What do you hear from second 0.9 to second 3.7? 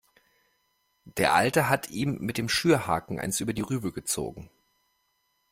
Der Alte hat ihm mit dem Schürhaken eins über die